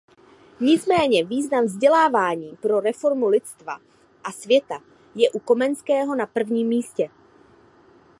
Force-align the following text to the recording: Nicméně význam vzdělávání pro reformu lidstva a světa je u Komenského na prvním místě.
Nicméně 0.59 1.25
význam 1.25 1.65
vzdělávání 1.65 2.57
pro 2.61 2.79
reformu 2.79 3.27
lidstva 3.27 3.79
a 4.23 4.31
světa 4.31 4.79
je 5.15 5.29
u 5.31 5.39
Komenského 5.39 6.15
na 6.15 6.25
prvním 6.25 6.67
místě. 6.67 7.09